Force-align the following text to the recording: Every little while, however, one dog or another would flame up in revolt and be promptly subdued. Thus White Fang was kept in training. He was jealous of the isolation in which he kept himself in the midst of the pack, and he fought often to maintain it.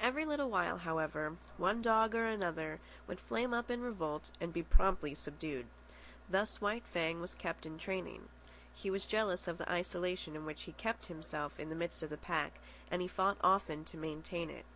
Every 0.00 0.24
little 0.24 0.50
while, 0.50 0.78
however, 0.78 1.36
one 1.56 1.80
dog 1.80 2.16
or 2.16 2.24
another 2.26 2.80
would 3.06 3.20
flame 3.20 3.54
up 3.54 3.70
in 3.70 3.80
revolt 3.82 4.32
and 4.40 4.52
be 4.52 4.64
promptly 4.64 5.14
subdued. 5.14 5.66
Thus 6.28 6.60
White 6.60 6.82
Fang 6.92 7.20
was 7.20 7.36
kept 7.36 7.64
in 7.64 7.78
training. 7.78 8.28
He 8.74 8.90
was 8.90 9.06
jealous 9.06 9.46
of 9.46 9.58
the 9.58 9.70
isolation 9.70 10.34
in 10.34 10.44
which 10.44 10.62
he 10.62 10.72
kept 10.72 11.06
himself 11.06 11.52
in 11.60 11.68
the 11.68 11.76
midst 11.76 12.02
of 12.02 12.10
the 12.10 12.16
pack, 12.16 12.58
and 12.90 13.00
he 13.00 13.06
fought 13.06 13.38
often 13.44 13.84
to 13.84 13.96
maintain 13.96 14.50
it. 14.50 14.66